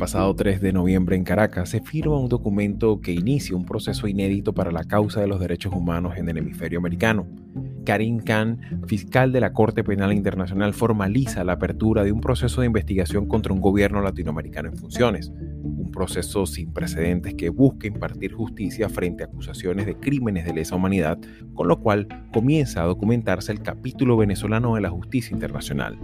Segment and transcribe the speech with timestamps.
[0.00, 4.54] pasado 3 de noviembre en Caracas se firma un documento que inicia un proceso inédito
[4.54, 7.26] para la causa de los derechos humanos en el hemisferio americano.
[7.84, 12.68] Karim Khan, fiscal de la Corte Penal Internacional, formaliza la apertura de un proceso de
[12.68, 15.30] investigación contra un gobierno latinoamericano en funciones,
[15.62, 20.76] un proceso sin precedentes que busca impartir justicia frente a acusaciones de crímenes de lesa
[20.76, 21.18] humanidad,
[21.52, 25.98] con lo cual comienza a documentarse el capítulo venezolano de la justicia internacional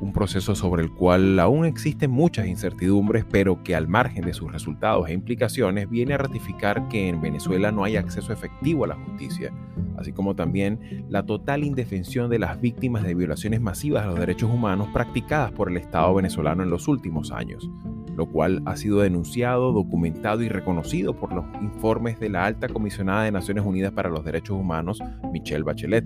[0.00, 4.52] un proceso sobre el cual aún existen muchas incertidumbres, pero que al margen de sus
[4.52, 8.96] resultados e implicaciones viene a ratificar que en Venezuela no hay acceso efectivo a la
[8.96, 9.52] justicia,
[9.96, 14.50] así como también la total indefensión de las víctimas de violaciones masivas a los derechos
[14.50, 17.68] humanos practicadas por el Estado venezolano en los últimos años,
[18.16, 23.24] lo cual ha sido denunciado, documentado y reconocido por los informes de la alta comisionada
[23.24, 26.04] de Naciones Unidas para los Derechos Humanos, Michelle Bachelet.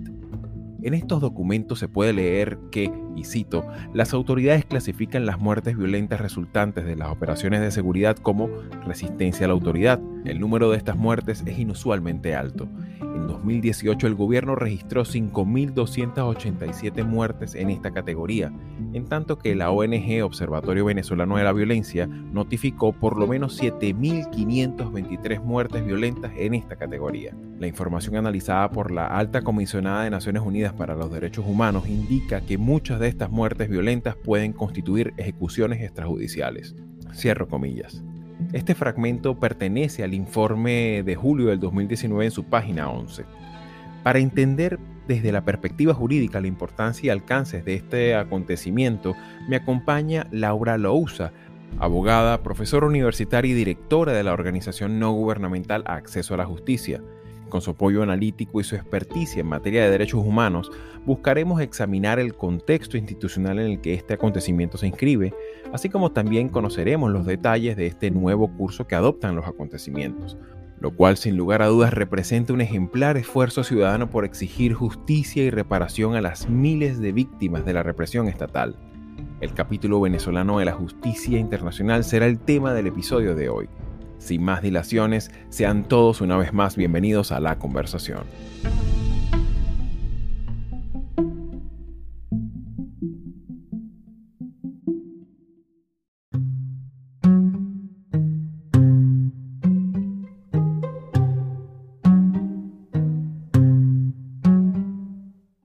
[0.83, 6.21] En estos documentos se puede leer que, y cito, las autoridades clasifican las muertes violentas
[6.21, 8.49] resultantes de las operaciones de seguridad como
[8.87, 10.01] resistencia a la autoridad.
[10.25, 12.69] El número de estas muertes es inusualmente alto.
[13.01, 18.53] En 2018 el gobierno registró 5.287 muertes en esta categoría,
[18.93, 25.43] en tanto que la ONG Observatorio Venezolano de la Violencia notificó por lo menos 7.523
[25.43, 27.35] muertes violentas en esta categoría.
[27.59, 32.43] La información analizada por la alta comisionada de Naciones Unidas para los Derechos Humanos indica
[32.43, 36.75] que muchas de estas muertes violentas pueden constituir ejecuciones extrajudiciales.
[37.13, 38.05] Cierro comillas.
[38.53, 43.25] Este fragmento pertenece al informe de julio del 2019 en su página 11.
[44.03, 49.15] Para entender desde la perspectiva jurídica la importancia y alcances de este acontecimiento,
[49.49, 51.33] me acompaña Laura Lousa,
[51.79, 57.03] abogada, profesora universitaria y directora de la organización no gubernamental Acceso a la Justicia.
[57.51, 60.71] Con su apoyo analítico y su experticia en materia de derechos humanos,
[61.05, 65.35] buscaremos examinar el contexto institucional en el que este acontecimiento se inscribe,
[65.73, 70.39] así como también conoceremos los detalles de este nuevo curso que adoptan los acontecimientos,
[70.79, 75.51] lo cual sin lugar a dudas representa un ejemplar esfuerzo ciudadano por exigir justicia y
[75.51, 78.77] reparación a las miles de víctimas de la represión estatal.
[79.41, 83.69] El capítulo venezolano de la justicia internacional será el tema del episodio de hoy.
[84.21, 88.25] Sin más dilaciones, sean todos una vez más bienvenidos a la conversación.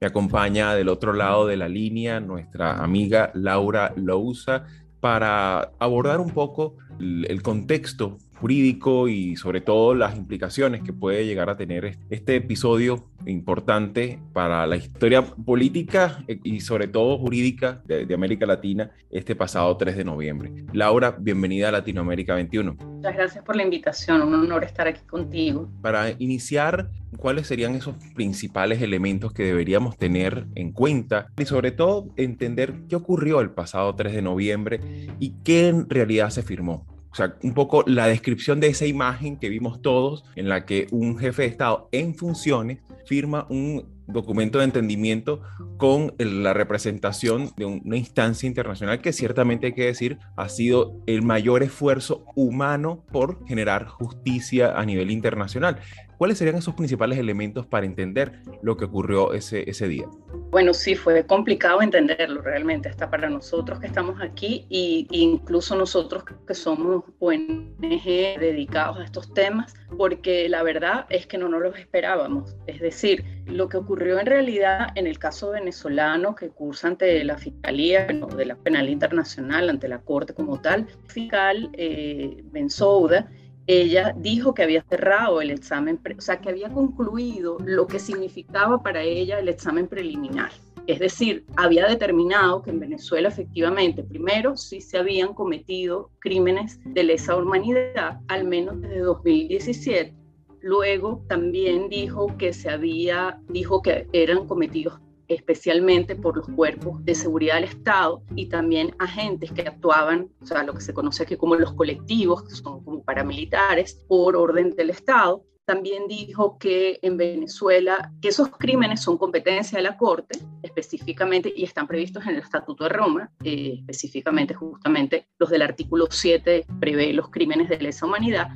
[0.00, 4.64] Me acompaña del otro lado de la línea nuestra amiga Laura Lousa
[5.00, 11.50] para abordar un poco el contexto jurídico y sobre todo las implicaciones que puede llegar
[11.50, 18.46] a tener este episodio importante para la historia política y sobre todo jurídica de, América
[18.46, 20.52] Latina este pasado 3 de noviembre.
[20.72, 22.74] Laura, bienvenida a Latinoamérica 21.
[22.74, 25.70] Muchas gracias por la invitación, un honor estar aquí contigo.
[25.82, 32.08] Para iniciar, ¿cuáles serían esos principales elementos que deberíamos tener en cuenta y sobre todo
[32.16, 34.80] entender qué ocurrió el pasado 3 de noviembre
[35.18, 36.85] y qué en realidad se firmó?
[37.10, 40.86] O sea, un poco la descripción de esa imagen que vimos todos, en la que
[40.90, 45.42] un jefe de Estado en funciones firma un documento de entendimiento
[45.78, 51.22] con la representación de una instancia internacional que ciertamente hay que decir ha sido el
[51.22, 55.80] mayor esfuerzo humano por generar justicia a nivel internacional.
[56.18, 60.06] ¿Cuáles serían esos principales elementos para entender lo que ocurrió ese, ese día?
[60.50, 66.24] Bueno, sí, fue complicado entenderlo realmente, hasta para nosotros que estamos aquí e incluso nosotros
[66.46, 71.76] que somos ONG dedicados a estos temas, porque la verdad es que no nos los
[71.76, 72.56] esperábamos.
[72.66, 77.36] Es decir, lo que ocurrió en realidad en el caso venezolano que cursa ante la
[77.36, 83.28] Fiscalía de la Penal Internacional, ante la Corte como tal, fiscal eh, Bensouda,
[83.66, 88.82] ella dijo que había cerrado el examen, o sea, que había concluido lo que significaba
[88.82, 90.50] para ella el examen preliminar.
[90.86, 97.02] Es decir, había determinado que en Venezuela efectivamente, primero, sí se habían cometido crímenes de
[97.02, 100.14] lesa humanidad, al menos desde 2017.
[100.60, 107.14] Luego también dijo que se había, dijo que eran cometidos especialmente por los cuerpos de
[107.14, 111.36] seguridad del Estado y también agentes que actuaban, o sea, lo que se conoce aquí
[111.36, 115.44] como los colectivos, que son como paramilitares, por orden del Estado.
[115.64, 121.64] También dijo que en Venezuela, que esos crímenes son competencia de la Corte, específicamente, y
[121.64, 127.12] están previstos en el Estatuto de Roma, eh, específicamente, justamente, los del artículo 7 prevé
[127.12, 128.48] los crímenes de lesa humanidad,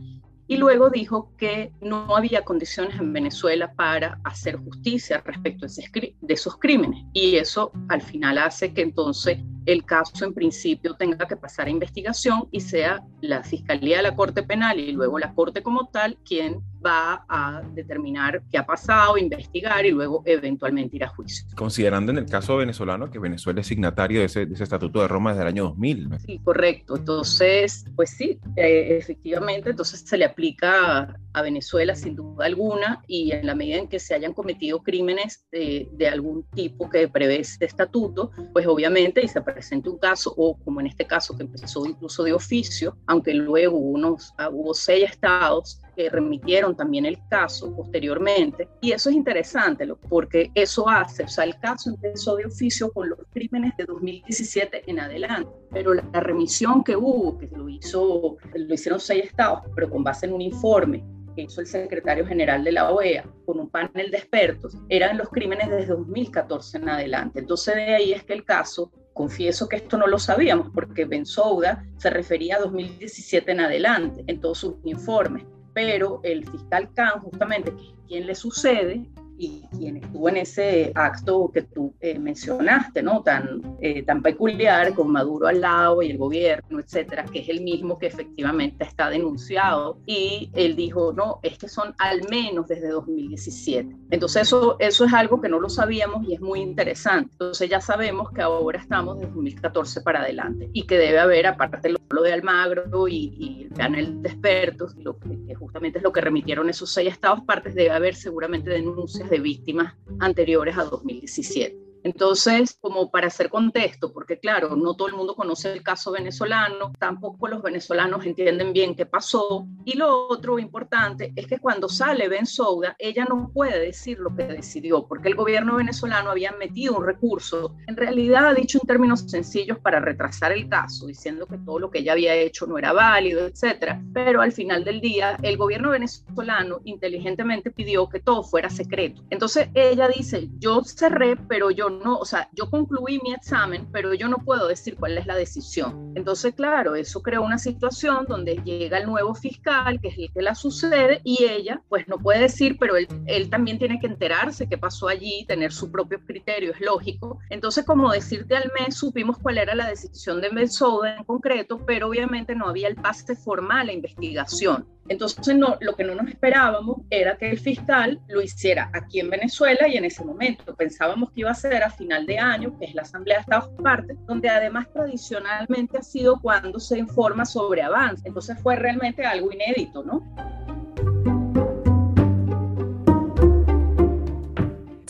[0.50, 6.56] y luego dijo que no había condiciones en Venezuela para hacer justicia respecto de esos
[6.56, 7.04] crímenes.
[7.12, 11.70] Y eso al final hace que entonces el caso en principio tenga que pasar a
[11.70, 16.16] investigación y sea la Fiscalía de la Corte Penal y luego la Corte como tal
[16.24, 21.46] quien va a determinar qué ha pasado, investigar y luego eventualmente ir a juicio.
[21.54, 25.42] Considerando en el caso venezolano que Venezuela es signatario de ese, Estatuto de Roma desde
[25.42, 26.08] el año 2000.
[26.24, 26.96] Sí, correcto.
[26.96, 33.32] Entonces, pues sí, eh, efectivamente, entonces se le aplica a Venezuela sin duda alguna y
[33.32, 37.40] en la medida en que se hayan cometido crímenes de, de algún tipo que prevé
[37.40, 41.42] este estatuto, pues obviamente y se presente un caso o como en este caso que
[41.42, 47.18] empezó incluso de oficio, aunque luego unos, ah, hubo seis estados que remitieron también el
[47.28, 48.68] caso posteriormente.
[48.80, 53.10] Y eso es interesante porque eso hace, o sea, el caso empezó de oficio con
[53.10, 58.74] los crímenes de 2017 en adelante, pero la, remisión que hubo, que lo, hizo, lo
[58.74, 61.04] hicieron seis estados, pero con base en un informe
[61.34, 65.28] que hizo el secretario general de la OEA con un panel de expertos, eran los
[65.28, 67.40] crímenes desde 2014 en adelante.
[67.40, 71.84] Entonces de ahí es que el caso Confieso que esto no lo sabíamos porque Bensouda
[71.98, 77.74] se refería a 2017 en adelante en todos sus informes pero el fiscal Khan, justamente,
[77.74, 79.06] que es quien le sucede,
[79.40, 83.22] y quien estuvo en ese acto que tú eh, mencionaste, ¿no?
[83.22, 87.62] Tan, eh, tan peculiar, con Maduro al lado y el gobierno, etcétera, que es el
[87.62, 89.98] mismo que efectivamente está denunciado.
[90.04, 93.96] Y él dijo, no, es que son al menos desde 2017.
[94.10, 97.30] Entonces eso, eso es algo que no lo sabíamos y es muy interesante.
[97.32, 101.88] Entonces ya sabemos que ahora estamos de 2014 para adelante y que debe haber, aparte
[101.88, 106.12] lo, lo de Almagro y, el panel de expertos, lo que, que justamente es lo
[106.12, 111.89] que remitieron esos seis estados partes, debe haber seguramente denuncias de víctimas anteriores a 2017.
[112.02, 116.92] Entonces, como para hacer contexto, porque claro, no todo el mundo conoce el caso venezolano,
[116.98, 119.66] tampoco los venezolanos entienden bien qué pasó.
[119.84, 124.34] Y lo otro importante es que cuando sale Ben Souda, ella no puede decir lo
[124.34, 128.86] que decidió, porque el gobierno venezolano había metido un recurso, en realidad ha dicho en
[128.86, 132.78] términos sencillos para retrasar el caso, diciendo que todo lo que ella había hecho no
[132.78, 134.02] era válido, etcétera.
[134.14, 139.22] Pero al final del día, el gobierno venezolano inteligentemente pidió que todo fuera secreto.
[139.30, 144.14] Entonces ella dice, yo cerré, pero yo no, o sea, yo concluí mi examen, pero
[144.14, 146.12] yo no puedo decir cuál es la decisión.
[146.14, 150.42] Entonces, claro, eso creó una situación donde llega el nuevo fiscal, que es el que
[150.42, 154.68] la sucede, y ella, pues no puede decir, pero él, él también tiene que enterarse
[154.68, 157.38] qué pasó allí, tener su propio criterio, es lógico.
[157.50, 162.08] Entonces, como decirte al mes, supimos cuál era la decisión de Bensouda en concreto, pero
[162.08, 164.86] obviamente no había el pase formal a investigación.
[165.08, 169.28] Entonces, no, lo que no nos esperábamos era que el fiscal lo hiciera aquí en
[169.28, 172.86] Venezuela y en ese momento pensábamos que iba a ser a final de año, que
[172.86, 177.82] es la Asamblea de Estados Partes, donde además tradicionalmente ha sido cuando se informa sobre
[177.82, 178.26] avance.
[178.26, 180.22] Entonces fue realmente algo inédito, ¿no?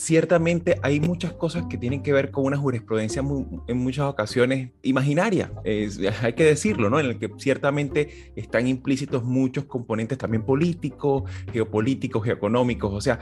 [0.01, 3.23] ciertamente hay muchas cosas que tienen que ver con una jurisprudencia
[3.67, 6.99] en muchas ocasiones imaginaria, hay que decirlo, ¿no?
[6.99, 13.19] En el que ciertamente están implícitos muchos componentes también políticos, geopolíticos, geoeconómicos, o sea,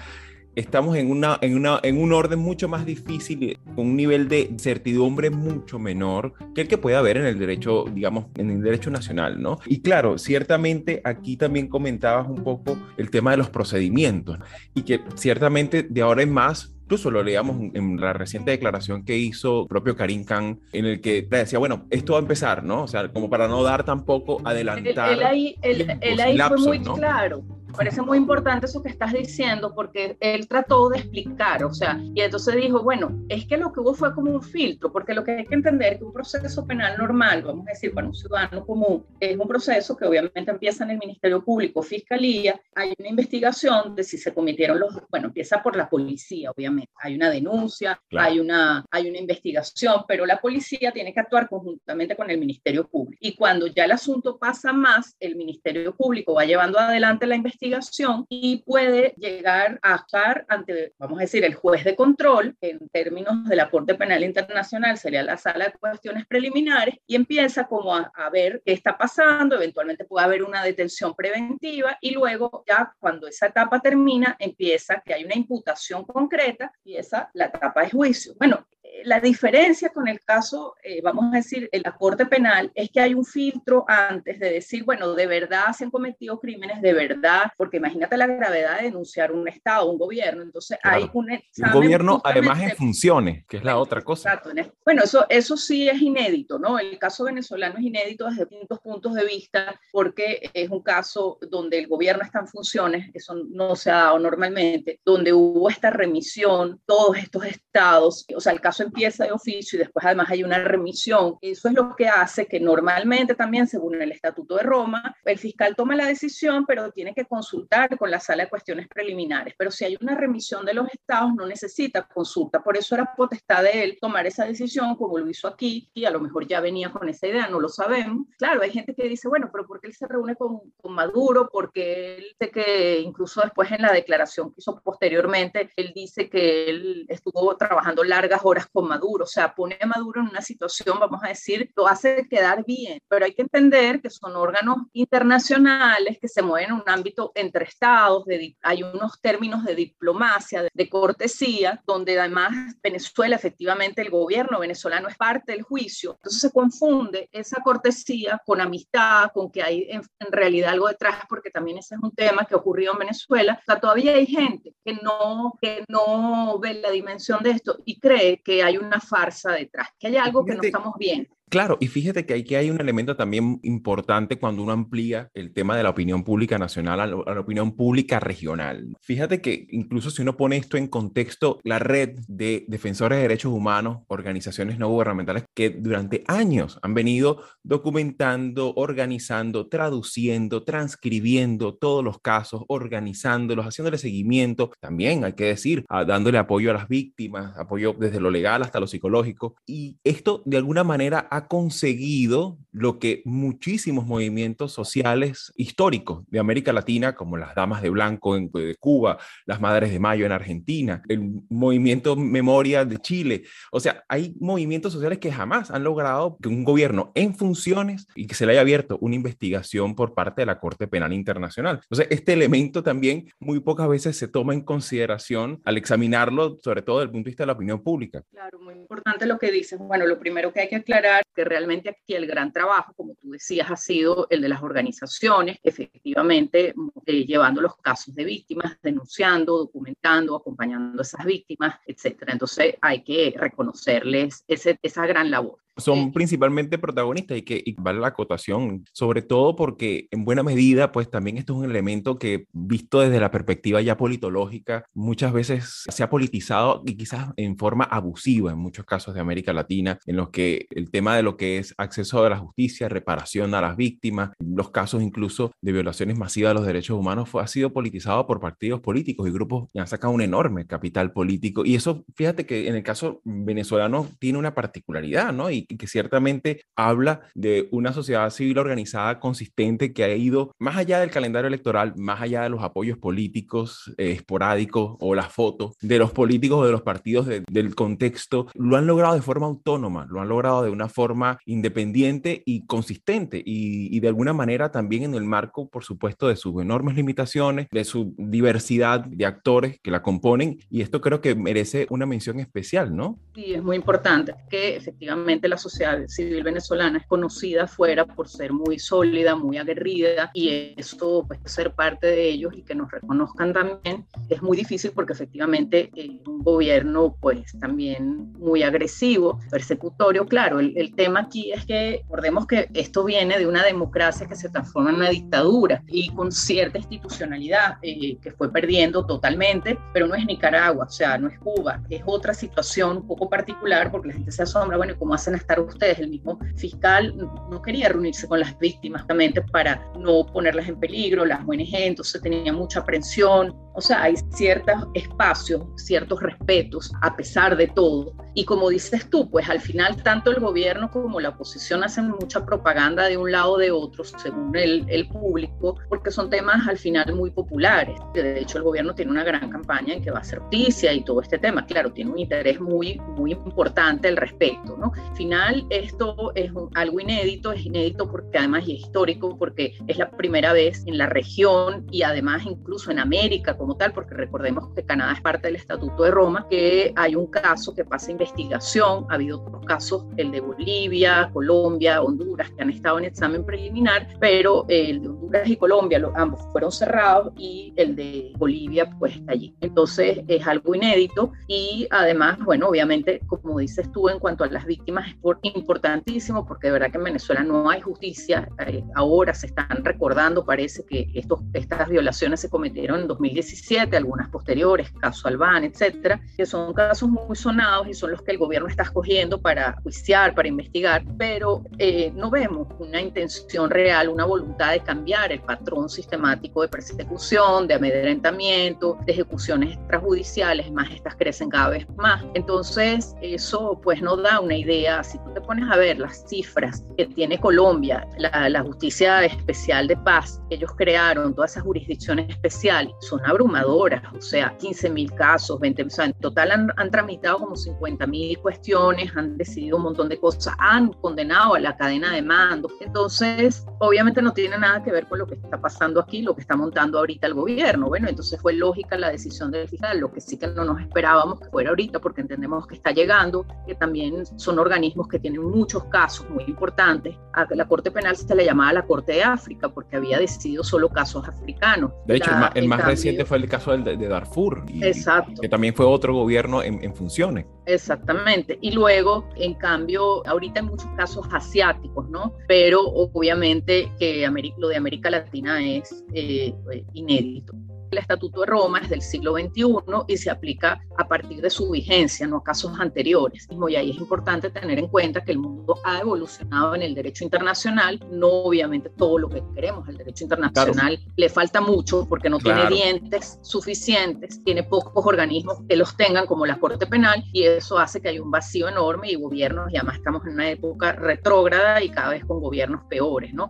[0.60, 4.54] estamos en, una, en, una, en un orden mucho más difícil, con un nivel de
[4.58, 8.90] certidumbre mucho menor que el que puede haber en el derecho, digamos, en el derecho
[8.92, 9.60] nacional, ¿no?
[9.66, 14.40] Y claro, ciertamente aquí también comentabas un poco el tema de los procedimientos
[14.74, 19.16] y que ciertamente de ahora en más incluso lo leíamos en la reciente declaración que
[19.16, 22.82] hizo propio Karim Khan, en el que decía, bueno, esto va a empezar, ¿no?
[22.82, 25.14] O sea, como para no dar tampoco adelantar.
[25.14, 27.44] Él, ahí, él, fue muy claro
[27.76, 32.22] parece muy importante eso que estás diciendo porque él trató de explicar, o sea, y
[32.22, 35.32] entonces dijo, bueno, es que lo que hubo fue como un filtro, porque lo que
[35.32, 38.66] hay que entender es que un proceso penal normal, vamos a decir, para un ciudadano
[38.66, 43.96] común, es un proceso que obviamente empieza en el Ministerio Público, Fiscalía, hay una investigación
[43.96, 48.40] de si se cometieron los, bueno, empieza por la policía, obviamente, hay una denuncia, hay,
[48.40, 53.20] una, hay una investigación, pero la policía tiene que actuar conjuntamente con el Ministerio Público.
[53.22, 57.59] Y cuando ya el asunto pasa más, el Ministerio Público va llevando adelante la investigación,
[57.60, 62.80] investigación y puede llegar a estar ante, vamos a decir, el juez de control, en
[62.90, 67.94] términos de la Corte Penal Internacional sería la sala de cuestiones preliminares, y empieza como
[67.96, 73.28] a, ver qué está pasando, eventualmente puede haber una detención preventiva y luego ya cuando
[73.28, 78.34] esa etapa termina, empieza que hay una imputación concreta, y esa la etapa de juicio.
[78.38, 78.66] Bueno,
[79.06, 83.00] la diferencia con el caso, eh, vamos a decir, en la Corte Penal, es que
[83.00, 87.52] hay un filtro antes de decir, bueno, de verdad se han cometido crímenes, de verdad,
[87.58, 92.22] porque imagínate la gravedad de denunciar un Estado, un gobierno, entonces hay un Un gobierno
[92.24, 94.34] además en funciones, que es la otra cosa.
[94.34, 94.52] Exacto.
[94.86, 96.80] Bueno, eso, eso sí es inédito, ¿no?
[96.80, 101.80] El caso venezolano es inédito desde distintos puntos de vista, porque es un caso donde
[101.80, 106.82] el gobierno está en funciones, eso no se ha dado normalmente, donde hubo esta remisión,
[106.86, 110.60] todos estos estados, o sea, el caso empieza de oficio y después además hay una
[110.60, 111.38] remisión.
[111.42, 115.76] Eso es lo que hace que normalmente también, según el Estatuto de Roma, el fiscal
[115.76, 119.54] toma la decisión, pero tiene que consultar con la sala de cuestiones preliminares.
[119.58, 122.62] Pero si hay una remisión de los estados, no necesita consulta.
[122.62, 126.12] Por eso era potestad de él tomar esa decisión, como lo hizo aquí, y a
[126.12, 128.28] lo mejor ya venía con esa idea, no lo sabemos.
[128.38, 131.50] Claro, hay gente que dice, bueno, pero ¿por qué él se reúne con, con Maduro?
[131.52, 136.70] Porque él dice que incluso después en la declaración que hizo posteriormente, él dice que
[136.70, 141.00] él estuvo trabajando largas horas con Maduro, o sea, pone a Maduro en una situación,
[141.00, 146.18] vamos a decir, lo hace quedar bien, pero hay que entender que son órganos internacionales
[146.22, 150.70] que se mueven en un ámbito entre estados, de, hay unos términos de diplomacia, de,
[150.74, 156.52] de cortesía, donde además Venezuela, efectivamente, el gobierno venezolano es parte del juicio, entonces se
[156.52, 161.78] confunde esa cortesía con amistad, con que hay en, en realidad algo detrás, porque también
[161.78, 165.54] ese es un tema que ocurrió en Venezuela, o sea, todavía hay gente que no,
[165.62, 170.08] que no ve la dimensión de esto y cree que hay una farsa detrás, que
[170.08, 171.36] hay algo que no estamos viendo.
[171.50, 175.76] Claro, y fíjate que aquí hay un elemento también importante cuando uno amplía el tema
[175.76, 178.96] de la opinión pública nacional a la, opinión pública regional.
[179.02, 183.52] Fíjate que incluso si uno pone esto en contexto, la red de defensores de derechos
[183.52, 192.20] humanos, organizaciones no gubernamentales que durante años han venido documentando, organizando, traduciendo, transcribiendo todos los
[192.20, 198.20] casos, organizándolos, haciéndole seguimiento, también hay que decir, dándole apoyo a las víctimas, apoyo desde
[198.20, 199.56] lo legal hasta lo psicológico.
[199.66, 206.74] Y esto de alguna manera ha conseguido lo que muchísimos movimientos sociales históricos de América
[206.74, 211.02] Latina, como las Damas de Blanco en de Cuba, las Madres de Mayo en Argentina,
[211.08, 213.44] el movimiento Memoria de Chile.
[213.72, 218.28] O sea, hay movimientos sociales que jamás han logrado que un gobierno en funciones y
[218.28, 221.80] que se le haya abierto una investigación por parte de la Corte Penal Internacional.
[221.84, 226.98] Entonces, este elemento también muy pocas veces se toma en consideración al examinarlo, sobre todo
[226.98, 228.24] desde el punto de vista de la opinión pública.
[228.32, 229.80] Claro, muy importante lo que dices.
[229.80, 233.32] Bueno, lo primero que hay que aclarar que realmente aquí el gran trabajo, como tú
[233.32, 236.74] decías, ha sido el de las organizaciones, efectivamente
[237.06, 242.34] eh, llevando los casos de víctimas, denunciando, documentando, acompañando a esas víctimas, etcétera.
[242.34, 248.08] Entonces hay que reconocerles ese, esa gran labor son principalmente protagonistas y que vale la
[248.08, 253.00] acotación, sobre todo porque en buena medida, pues también esto es un elemento que visto
[253.02, 258.52] desde la perspectiva ya politológica, muchas veces se ha politizado y quizás en forma abusiva
[258.52, 261.74] en muchos casos de América Latina, en los que el tema de lo que es
[261.78, 266.56] acceso a la justicia, reparación a las víctimas, los casos incluso de violaciones masivas de
[266.56, 270.14] los derechos humanos, fue, ha sido politizado por partidos políticos y grupos que han sacado
[270.14, 271.66] un enorme capital político.
[271.66, 275.50] Y eso, fíjate que en el caso venezolano tiene una particularidad, ¿no?
[275.50, 281.00] Y que ciertamente habla de una sociedad civil organizada consistente que ha ido más allá
[281.00, 286.00] del calendario electoral, más allá de los apoyos políticos eh, esporádicos o las fotos de
[286.00, 290.22] los políticos o de los partidos del contexto, lo han logrado de forma autónoma, lo
[290.22, 295.16] han logrado de una forma independiente y consistente y, y de alguna manera también en
[295.16, 300.02] el marco, por supuesto, de sus enormes limitaciones, de su diversidad de actores que la
[300.02, 303.20] componen y esto creo que merece una mención especial, ¿no?
[303.36, 308.54] Sí, es muy importante que efectivamente la sociedad civil venezolana es conocida afuera por ser
[308.54, 313.54] muy sólida, muy aguerrida y esto, pues ser parte de ellos y que nos reconozcan
[313.54, 320.60] también es muy difícil porque efectivamente eh, un gobierno pues también muy agresivo, persecutorio, claro,
[320.60, 324.50] el, el, tema aquí es que recordemos que esto viene de una democracia que se
[324.50, 330.16] transforma en una dictadura y con cierta institucionalidad eh, que fue perdiendo totalmente, pero no
[330.16, 334.14] es Nicaragua, o sea, no es Cuba, es otra situación un poco particular porque la
[334.16, 336.00] gente se asombra, bueno, ¿cómo hacen hasta ustedes.
[336.00, 339.06] El mismo fiscal no quería reunirse con las víctimas
[339.52, 343.56] para no ponerlas en peligro, las ONG, entonces tenía mucha aprensión.
[343.74, 348.14] O sea, hay ciertos espacios, ciertos respetos, a pesar de todo.
[348.34, 352.46] Y como dices tú, pues al final tanto el gobierno como la oposición hacen mucha
[352.46, 356.78] propaganda de un lado o de otro, según el, el público, porque son temas al
[356.78, 357.98] final muy populares.
[358.14, 361.04] De hecho, el gobierno tiene una gran campaña en que va a hacer noticia y
[361.04, 361.66] todo este tema.
[361.66, 364.92] Claro, tiene un interés muy, muy importante al respecto, ¿no?
[364.96, 370.10] Al final, esto es algo inédito, es inédito porque además es histórico, porque es la
[370.10, 374.84] primera vez en la región y además incluso en América como tal, porque recordemos que
[374.84, 379.14] Canadá es parte del Estatuto de Roma, que hay un caso que pasa investigación, ha
[379.14, 384.66] habido otros casos, el de Bolivia, Colombia, Honduras, que han estado en examen preliminar, pero
[384.68, 389.34] el de Honduras Honduras y Colombia, ambos fueron cerrados y el de Bolivia pues está
[389.34, 389.54] allí.
[389.62, 394.66] Entonces es algo inédito y además, bueno, obviamente, como dices tú, en cuanto a las
[394.66, 398.50] víctimas es importantísimo porque de verdad que en Venezuela no hay justicia.
[398.66, 404.30] Eh, ahora se están recordando, parece que estos, estas violaciones se cometieron en 2017, algunas
[404.30, 408.68] posteriores, caso Albán, etcétera, que son casos muy sonados y son los que el gobierno
[408.68, 414.72] está escogiendo para juiciar, para investigar, pero eh, no vemos una intención real, una voluntad
[414.72, 421.50] de cambiar el patrón sistemático de persecución, de amedrentamiento, de ejecuciones extrajudiciales, más estas crecen
[421.50, 422.24] cada vez más.
[422.34, 425.02] Entonces, eso pues no da una idea.
[425.10, 429.88] Si tú te pones a ver las cifras que tiene Colombia, la, la Justicia Especial
[429.88, 435.60] de Paz, ellos crearon todas esas jurisdicciones especiales, son abrumadoras, o sea, 15 mil casos,
[435.60, 439.84] 20 o sea, en total han, han tramitado como 50 mil cuestiones, han decidido un
[439.84, 442.70] montón de cosas, han condenado a la cadena de mando.
[442.80, 446.42] Entonces, obviamente no tiene nada que ver con lo que está pasando aquí, lo que
[446.42, 447.88] está montando ahorita el gobierno.
[447.88, 451.40] Bueno, entonces fue lógica la decisión del fiscal, lo que sí que no nos esperábamos
[451.40, 455.86] que fuera ahorita, porque entendemos que está llegando, que también son organismos que tienen muchos
[455.86, 457.16] casos muy importantes.
[457.34, 460.90] A la Corte Penal se le llamaba la Corte de África, porque había decidido solo
[460.90, 461.92] casos africanos.
[462.06, 465.42] De hecho, el, más, reciente fue el caso de, de Darfur, y, Exacto.
[465.42, 467.46] que también fue otro gobierno en, en funciones.
[467.66, 468.58] Exactamente.
[468.62, 472.34] Y luego, en cambio, ahorita hay muchos casos asiáticos, ¿no?
[472.48, 474.28] Pero obviamente que
[474.58, 476.54] lo de América Latina es eh,
[476.94, 477.54] inédito.
[477.92, 479.64] El Estatuto de Roma es del siglo XXI
[480.08, 483.48] y se aplica a partir de su vigencia, no a casos anteriores.
[483.68, 487.24] Y ahí es importante tener en cuenta que el mundo ha evolucionado en el derecho
[487.24, 489.88] internacional, no obviamente todo lo que queremos.
[489.88, 495.76] El derecho internacional le falta mucho porque no tiene dientes suficientes, tiene pocos organismos que
[495.76, 499.16] los tengan como la Corte Penal y eso hace que haya un vacío enorme y
[499.16, 503.50] gobiernos, y además estamos en una época retrógrada y cada vez con gobiernos peores, ¿no?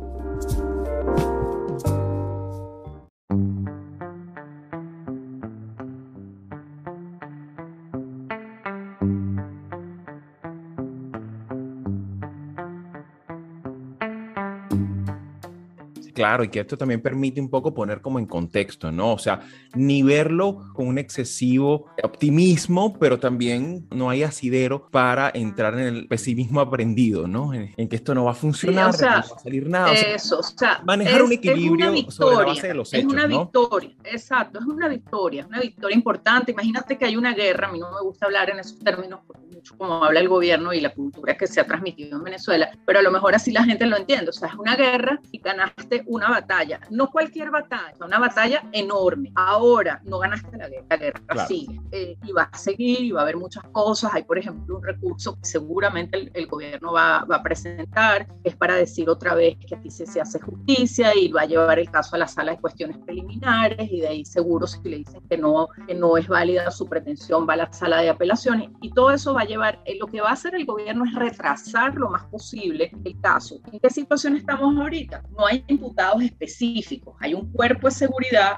[16.31, 19.11] Claro, y que esto también permite un poco poner como en contexto, ¿no?
[19.11, 19.41] O sea,
[19.75, 26.07] ni verlo con un excesivo optimismo, pero también no hay asidero para entrar en el
[26.07, 27.53] pesimismo aprendido, ¿no?
[27.53, 29.91] En, que esto no va a funcionar, no va a salir nada.
[29.91, 33.91] eso, o sea, manejar un equilibrio sobre la base de los hechos, Es una victoria,
[34.05, 36.53] exacto, es una victoria, una victoria importante.
[36.53, 39.19] Imagínate que hay una guerra, a mí no me gusta hablar en esos términos
[39.51, 42.99] mucho como habla el gobierno y la cultura que se ha transmitido en Venezuela, pero
[42.99, 44.29] a lo mejor así la gente lo entiende.
[44.29, 49.31] O sea, es una guerra y ganaste una batalla, no cualquier batalla, una batalla enorme.
[49.35, 53.21] Ahora no ganaste la guerra, la guerra sigue eh, y va a seguir y va
[53.21, 54.13] a haber muchas cosas.
[54.13, 58.75] Hay, por ejemplo, un recurso que seguramente el, gobierno va, va, a presentar, es para
[58.75, 62.15] decir otra vez que aquí se, se, hace justicia y va a llevar el caso
[62.15, 65.69] a la sala de cuestiones preliminares y de ahí seguro si le dicen que no,
[65.87, 69.33] que no es válida su pretensión va a la sala de apelaciones y todo eso
[69.33, 72.25] va a llevar, eh, lo que va a hacer el gobierno es retrasar lo más
[72.25, 73.59] posible el caso.
[73.71, 75.23] ¿En qué situación estamos ahorita?
[75.37, 77.15] No hay imputados específicos.
[77.19, 78.57] Hay un cuerpo de seguridad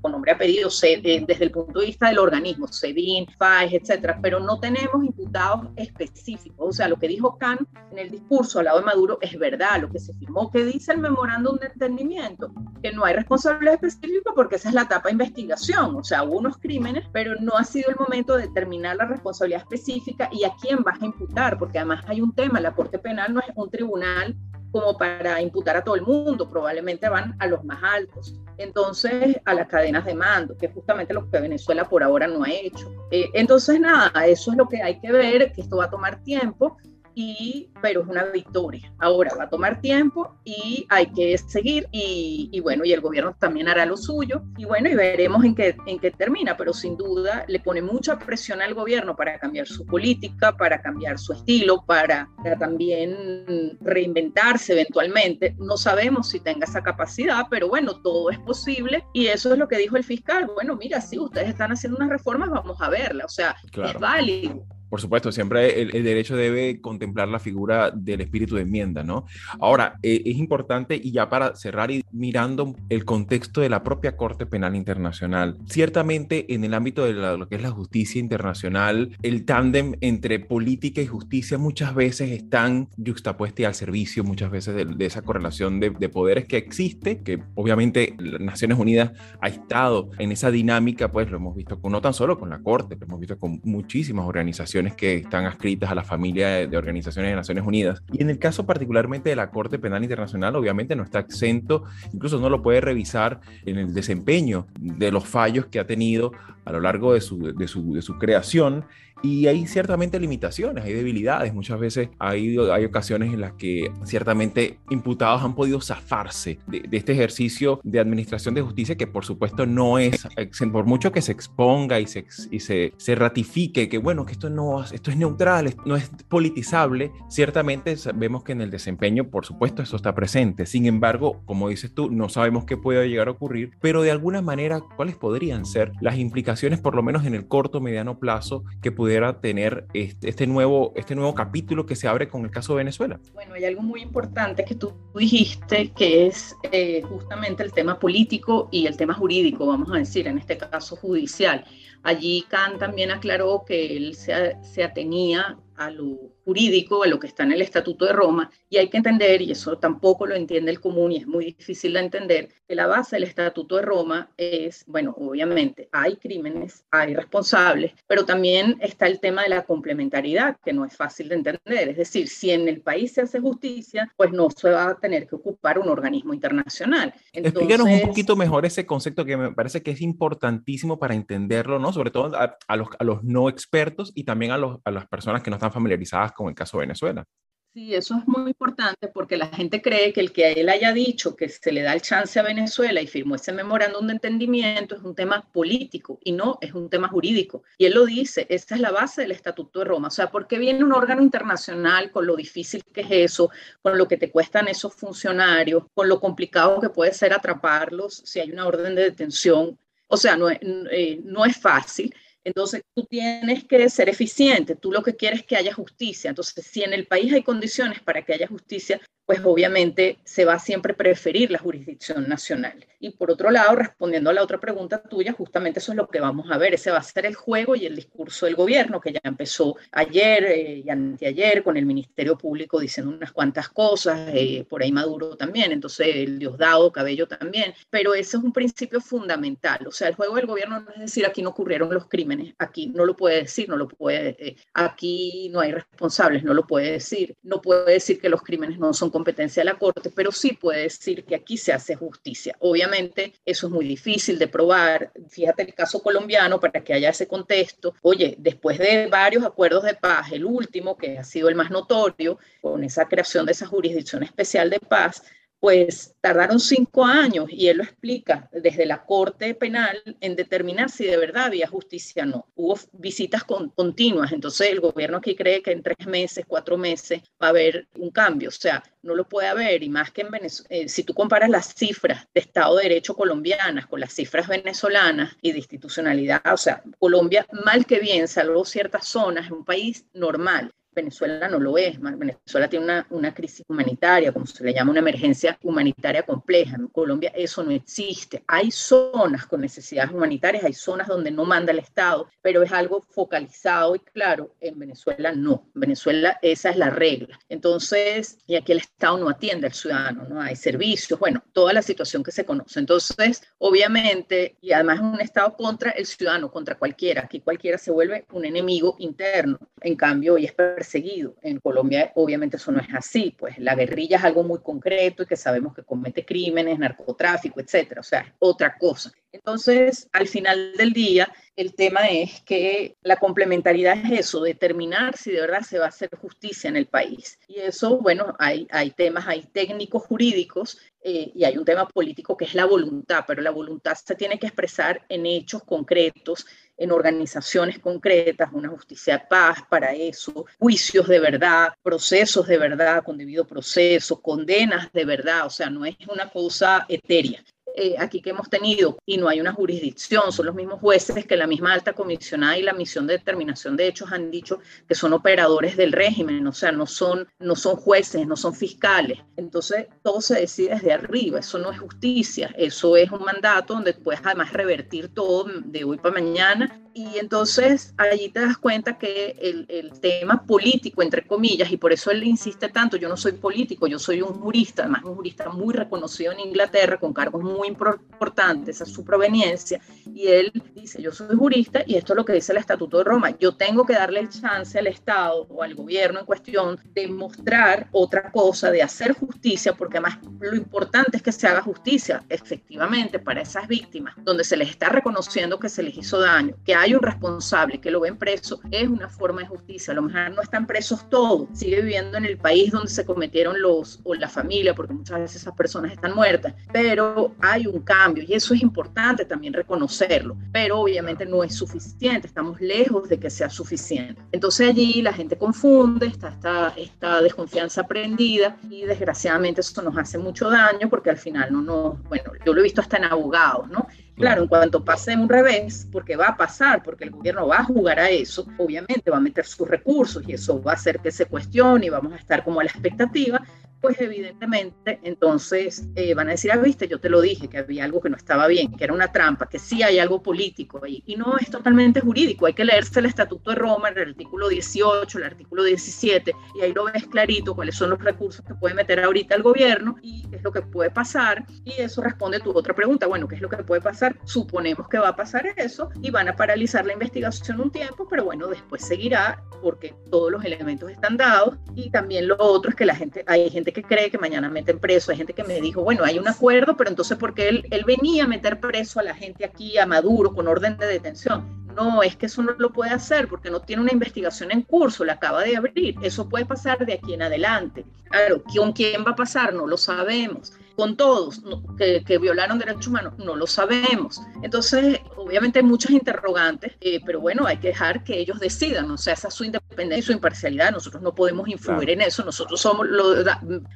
[0.00, 4.18] con nombre a pedido eh, desde el punto de vista del organismo, SEBIN, FAES, etcétera,
[4.20, 6.68] pero no tenemos imputados específicos.
[6.68, 7.58] O sea, lo que dijo Khan
[7.92, 10.92] en el discurso al lado de Maduro es verdad, lo que se firmó, que dice
[10.92, 15.12] el memorándum de entendimiento, que no hay responsabilidad específica porque esa es la etapa de
[15.12, 15.96] investigación.
[15.96, 19.62] O sea, hubo unos crímenes, pero no ha sido el momento de determinar la responsabilidad
[19.62, 23.32] específica y a quién vas a imputar, porque además hay un tema, la Corte Penal
[23.32, 24.36] no es un tribunal
[24.70, 28.34] como para imputar a todo el mundo, probablemente van a los más altos.
[28.56, 32.44] Entonces, a las cadenas de mando, que es justamente lo que Venezuela por ahora no
[32.44, 32.90] ha hecho.
[33.10, 36.22] Eh, entonces, nada, eso es lo que hay que ver, que esto va a tomar
[36.22, 36.76] tiempo
[37.14, 38.92] y, pero es una victoria.
[38.98, 43.34] Ahora va a tomar tiempo y hay que seguir y, y, bueno, y el gobierno
[43.38, 46.96] también hará lo suyo y bueno, y veremos en qué, en qué termina, pero sin
[46.96, 51.84] duda le pone mucha presión al gobierno para cambiar su política, para cambiar su estilo,
[51.86, 55.56] para, para también reinventarse eventualmente.
[55.58, 59.68] No sabemos si tenga esa capacidad, pero bueno, todo es posible y eso es lo
[59.68, 60.50] que dijo el fiscal.
[60.54, 64.64] Bueno, mira, si ustedes están haciendo unas reformas, vamos a verla, o sea, es válido.
[64.90, 69.24] Por supuesto, siempre el, derecho debe contemplar la figura del espíritu de enmienda, ¿no?
[69.60, 74.16] Ahora, eh, es importante, y ya para cerrar y mirando el contexto de la propia
[74.16, 79.44] Corte Penal Internacional, ciertamente en el ámbito de lo que es la justicia internacional, el
[79.44, 85.22] tándem entre política y justicia muchas veces están juxtapuestos al servicio, muchas veces de, esa
[85.22, 90.50] correlación de, de, poderes que existe, que obviamente las Naciones Unidas ha estado en esa
[90.50, 93.38] dinámica, pues lo hemos visto con, no tan solo con la Corte, lo hemos visto
[93.38, 98.02] con muchísimas organizaciones que están adscritas a la familia de, organizaciones de Naciones Unidas.
[98.12, 102.38] Y en el caso particularmente de la Corte Penal Internacional, obviamente no está exento, incluso
[102.38, 106.32] no lo puede revisar en el desempeño de los fallos que ha tenido
[106.64, 108.84] a lo largo de su, de su, de su creación
[109.22, 111.52] y hay ciertamente limitaciones, hay debilidades.
[111.52, 117.12] Muchas veces hay, hay ocasiones en las que ciertamente imputados han podido zafarse de, este
[117.12, 120.26] ejercicio de administración de justicia que por supuesto no es,
[120.72, 124.50] por mucho que se exponga y se, y se, se ratifique que bueno, que esto,
[124.50, 129.82] no, esto es neutral, no es politizable, ciertamente vemos que en el desempeño, por supuesto,
[129.82, 130.66] eso está presente.
[130.66, 134.42] Sin embargo, como dices tú, no sabemos qué puede llegar a ocurrir, pero de alguna
[134.42, 138.92] manera, ¿cuáles podrían ser las implicaciones, por lo menos en el corto, mediano plazo, que
[138.92, 139.09] pudieran
[139.40, 143.20] tener este, este, nuevo, este nuevo capítulo que se abre con el caso de Venezuela?
[143.34, 148.68] Bueno, hay algo muy importante que tú dijiste, que es eh, justamente el tema político
[148.70, 151.64] y el tema jurídico, vamos a decir, en este caso judicial.
[152.02, 157.26] Allí Kant también aclaró que él se, se atenía a lo jurídico, a lo que
[157.26, 160.70] está en el Estatuto de Roma, y hay que entender, y eso tampoco lo entiende
[160.70, 164.30] el común y es muy difícil de entender, que la base del Estatuto de Roma
[164.36, 170.56] es, bueno, obviamente hay crímenes, hay responsables, pero también está el tema de la complementariedad,
[170.64, 171.88] que no es fácil de entender.
[171.88, 175.26] Es decir, si en el país se hace justicia, pues no se va a tener
[175.26, 177.12] que ocupar un organismo internacional.
[177.32, 181.78] Entonces, Explícanos un poquito mejor ese concepto que me parece que es importantísimo para entenderlo,
[181.78, 181.92] ¿no?
[181.92, 185.42] Sobre todo a, los, a los no expertos y también a, los, a las personas
[185.42, 187.24] que no están familiarizadas con el caso de Venezuela.
[187.72, 191.36] Sí, eso es muy importante porque la gente cree que el que él haya dicho
[191.36, 195.02] que se le da el chance a Venezuela y firmó ese memorándum de entendimiento es
[195.02, 197.62] un tema político y no es un tema jurídico.
[197.78, 200.08] Y él lo dice, esa es la base del Estatuto de Roma.
[200.08, 203.50] O sea, ¿por qué viene un órgano internacional con lo difícil que es eso,
[203.82, 208.40] con lo que te cuestan esos funcionarios, con lo complicado que puede ser atraparlos si
[208.40, 209.78] hay una orden de detención?
[210.08, 212.12] O sea, no, eh, no es fácil.
[212.44, 216.30] Entonces, tú tienes que ser eficiente, tú lo que quieres es que haya justicia.
[216.30, 220.54] Entonces, si en el país hay condiciones para que haya justicia, pues obviamente se va
[220.54, 222.84] a siempre preferir la jurisdicción nacional.
[222.98, 226.20] Y por otro lado, respondiendo a la otra pregunta tuya, justamente eso es lo que
[226.20, 226.74] vamos a ver.
[226.74, 230.44] Ese va a ser el juego y el discurso del gobierno, que ya empezó ayer
[230.44, 235.36] eh, y anteayer con el Ministerio Público diciendo unas cuantas cosas, eh, por ahí Maduro
[235.36, 237.72] también, entonces el Diosdado, Cabello también.
[237.88, 239.86] Pero ese es un principio fundamental.
[239.86, 242.88] O sea, el juego del gobierno no es decir aquí no ocurrieron los crímenes, aquí
[242.88, 246.92] no lo puede decir, no lo puede, eh, aquí no hay responsables, no lo puede
[246.92, 250.52] decir, no puede decir que los crímenes no son competencia de la Corte, pero sí
[250.54, 252.56] puede decir que aquí se hace justicia.
[252.60, 255.12] Obviamente eso es muy difícil de probar.
[255.28, 257.94] Fíjate el caso colombiano para que haya ese contexto.
[258.00, 262.38] Oye, después de varios acuerdos de paz, el último, que ha sido el más notorio,
[262.62, 265.22] con esa creación de esa jurisdicción especial de paz,
[265.60, 271.04] pues tardaron cinco años y él lo explica desde la Corte Penal en determinar si
[271.04, 272.46] de verdad había justicia o no.
[272.54, 277.48] Hubo visitas continuas, entonces el gobierno aquí cree que en tres meses, cuatro meses va
[277.48, 280.68] a haber un cambio, o sea, no lo puede haber y más que en Venezuela,
[280.70, 285.36] eh, si tú comparas las cifras de Estado de Derecho colombianas con las cifras venezolanas
[285.42, 290.06] y de institucionalidad, o sea, Colombia mal que bien, salvo ciertas zonas, es un país
[290.14, 290.72] normal.
[290.92, 292.00] Venezuela no lo es.
[292.00, 296.76] Venezuela tiene una, crisis humanitaria, como se le llama, una emergencia humanitaria compleja.
[296.76, 298.42] En Colombia eso no existe.
[298.46, 303.02] Hay zonas con necesidades humanitarias, hay zonas donde no manda el Estado, pero es algo
[303.02, 304.54] focalizado y claro.
[304.60, 305.68] En Venezuela no.
[305.74, 307.38] En Venezuela esa es la regla.
[307.48, 311.82] Entonces, y aquí el Estado no atiende al ciudadano, no hay servicios, bueno, toda la
[311.82, 312.80] situación que se conoce.
[312.80, 317.22] Entonces, obviamente, y además es un Estado contra el ciudadano, contra cualquiera.
[317.22, 319.58] Aquí cualquiera se vuelve un enemigo interno.
[319.80, 321.34] En cambio, y es perseguido.
[321.42, 325.26] En Colombia obviamente eso no es así, pues la guerrilla es algo muy concreto y
[325.26, 329.12] que sabemos que comete crímenes, narcotráfico, etcétera, o sea, otra cosa.
[329.32, 331.24] Entonces, al final del día,
[331.60, 335.88] El tema es que la complementariedad es eso, determinar si de verdad se va a
[335.88, 337.38] hacer justicia en el país.
[337.48, 342.34] Y eso, bueno, hay, hay temas, hay técnicos jurídicos eh, y hay un tema político
[342.34, 346.46] que es la voluntad, pero la voluntad se tiene que expresar en hechos concretos,
[346.80, 353.04] en organizaciones concretas, una justicia de paz para eso, juicios de verdad, procesos de verdad
[353.04, 357.44] con debido proceso, condenas de verdad, o sea, no es una cosa etérea.
[357.82, 361.34] Eh, aquí que hemos tenido y no hay una jurisdicción, son los mismos jueces que
[361.34, 365.14] la misma alta comisionada y la misión de determinación de hechos han dicho que son
[365.14, 369.20] operadores del régimen, o sea, no son, no son jueces, no son fiscales.
[369.38, 373.94] Entonces, todo se decide desde arriba, eso no es justicia, eso es un mandato donde
[373.94, 379.36] puedes además revertir todo de hoy para mañana y entonces allí te das cuenta que
[379.40, 383.32] el, el, tema político, entre comillas, y por eso él insiste tanto, yo no soy
[383.32, 387.68] político, yo soy un jurista, además un jurista muy reconocido en Inglaterra, con cargos muy
[387.70, 392.34] importantes, a su proveniencia, y él dice, yo soy jurista y esto es lo que
[392.34, 395.74] dice el Estatuto de Roma, yo tengo que darle el chance al Estado o al
[395.74, 401.22] gobierno en cuestión de mostrar otra cosa, de hacer justicia, porque además lo importante es
[401.22, 405.82] que se haga justicia efectivamente para esas víctimas, donde se les está reconociendo que se
[405.82, 409.48] les hizo daño, que hay un responsable que lo ven preso, es una forma de
[409.48, 409.92] justicia.
[409.92, 413.60] A lo mejor no están presos todos, sigue viviendo en el país donde se cometieron
[413.60, 418.24] los, o la familia, porque muchas veces esas personas están muertas, pero hay un cambio
[418.26, 423.30] y eso es importante también reconocerlo, pero obviamente no es suficiente, estamos lejos de que
[423.30, 424.22] sea suficiente.
[424.32, 430.18] Entonces allí la gente confunde, está esta, esta desconfianza aprendida y desgraciadamente eso nos hace
[430.18, 433.68] mucho daño porque al final no nos, bueno, yo lo he visto hasta en abogados,
[433.68, 433.86] ¿no?
[434.20, 437.64] Claro, en cuanto pase un revés, porque va a pasar, porque el gobierno va a
[437.64, 441.10] jugar a eso, obviamente va a meter sus recursos y eso va a hacer que
[441.10, 443.40] se cuestione y vamos a estar como a la expectativa,
[443.80, 447.84] pues evidentemente entonces eh, van a decir, ah, viste, yo te lo dije, que había
[447.84, 451.02] algo que no estaba bien, que era una trampa, que sí hay algo político ahí.
[451.06, 455.18] Y no es totalmente jurídico, hay que leerse el Estatuto de Roma, el artículo 18,
[455.18, 459.02] el artículo 17, y ahí lo ves clarito cuáles son los recursos que puede meter
[459.02, 461.44] ahorita el gobierno y qué es lo que puede pasar.
[461.64, 464.09] Y eso responde a tu otra pregunta, bueno, ¿qué es lo que puede pasar?
[464.24, 468.24] Suponemos que va a pasar eso y van a paralizar la investigación un tiempo, pero
[468.24, 471.56] bueno, después seguirá porque todos los elementos están dados.
[471.74, 474.78] Y también lo otro es que la gente, hay gente que cree que mañana meten
[474.78, 477.84] preso, hay gente que me dijo, bueno, hay un acuerdo, pero entonces porque él, él
[477.84, 481.60] venía a meter preso a la gente aquí, a Maduro, con orden de detención.
[481.74, 485.04] No, es que eso no lo puede hacer porque no tiene una investigación en curso,
[485.04, 485.94] la acaba de abrir.
[486.02, 487.84] Eso puede pasar de aquí en adelante.
[488.10, 489.54] Claro, ¿con quién va a pasar?
[489.54, 491.42] No lo sabemos con todos
[491.76, 493.14] que, violaron derechos humanos?
[493.18, 494.20] No lo sabemos.
[494.42, 498.98] Entonces, obviamente hay muchas interrogantes, eh, pero bueno, hay que dejar que ellos decidan, o
[498.98, 502.60] sea, esa es su independencia y su imparcialidad, nosotros no podemos influir en eso, nosotros
[502.60, 503.14] somos, lo,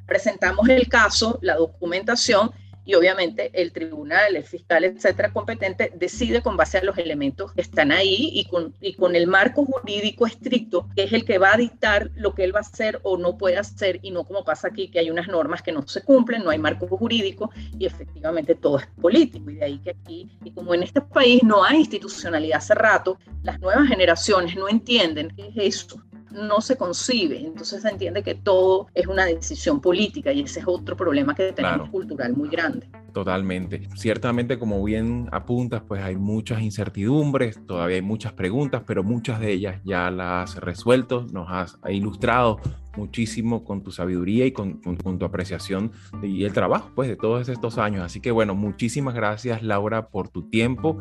[0.06, 2.50] presentamos el caso, la documentación
[2.84, 7.60] y obviamente el tribunal, el fiscal, etcétera, competente decide con base a los elementos que
[7.60, 11.54] están ahí y con, y con el marco jurídico estricto, que es el que va
[11.54, 14.44] a dictar lo que él va a hacer o no puede hacer y no como
[14.44, 17.86] pasa aquí, que hay unas normas que no se cumplen, no hay marco jurídico y
[17.86, 19.50] efectivamente todo es político.
[19.50, 23.18] Y de ahí que aquí, y como en este país no hay institucionalidad hace rato,
[23.42, 26.02] las nuevas generaciones no entienden qué es eso
[26.34, 27.40] no se concibe.
[27.40, 31.52] Entonces se entiende que todo es una decisión política y ese es otro problema que
[31.52, 32.88] tenemos cultural muy grande.
[33.12, 33.88] Totalmente.
[33.94, 39.52] Ciertamente, como bien apuntas, pues hay muchas incertidumbres, todavía hay muchas preguntas, pero muchas de
[39.52, 42.60] ellas ya las has resuelto, nos has ilustrado
[42.96, 45.92] muchísimo con tu sabiduría y con, con, tu apreciación
[46.22, 48.02] y el trabajo pues de todos estos años.
[48.04, 50.98] Así que bueno, muchísimas gracias Laura por tu tiempo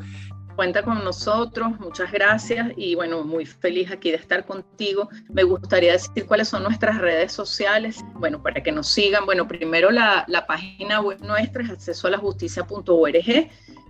[0.55, 5.09] Cuenta con nosotros, muchas gracias y bueno, muy feliz aquí de estar contigo.
[5.29, 9.25] Me gustaría decir cuáles son nuestras redes sociales, bueno, para que nos sigan.
[9.25, 12.21] Bueno, primero la, la página web nuestra es acceso a la.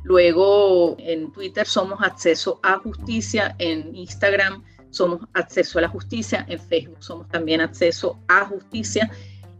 [0.03, 6.59] Luego en Twitter somos acceso a justicia, en Instagram somos acceso a la justicia, en
[6.59, 9.11] Facebook somos también acceso a justicia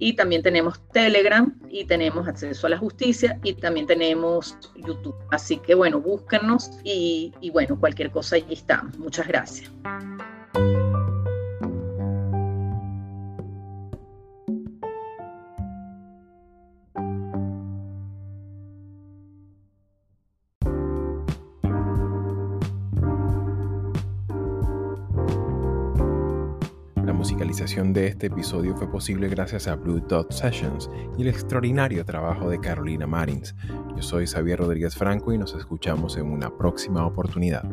[0.04, 5.16] y también tenemos Telegram y tenemos acceso a la justicia y también tenemos YouTube.
[5.32, 8.98] Así que bueno, búsquenos y, y bueno, cualquier cosa allí estamos.
[9.00, 9.72] Muchas gracias.
[27.64, 32.50] Musicalización de este episodio fue posible gracias a Blue Dot Sessions y el extraordinario trabajo
[32.50, 33.56] de Carolina Marins.
[33.96, 37.64] Yo soy Xavier Rodríguez Franco y nos escuchamos en una próxima oportunidad.